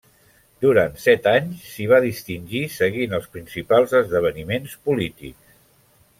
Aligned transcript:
Durant 0.65 0.95
set 1.03 1.29
anys 1.31 1.67
s'hi 1.73 1.85
va 1.91 1.99
distingir 2.05 2.63
seguint 2.77 3.15
els 3.19 3.29
principals 3.37 3.95
esdeveniments 4.01 4.77
polítics. 4.89 5.55